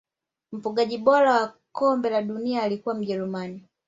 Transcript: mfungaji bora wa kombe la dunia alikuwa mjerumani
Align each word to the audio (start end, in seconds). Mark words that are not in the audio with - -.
mfungaji 0.51 0.97
bora 0.97 1.33
wa 1.33 1.53
kombe 1.71 2.09
la 2.09 2.21
dunia 2.21 2.63
alikuwa 2.63 2.95
mjerumani 2.95 3.63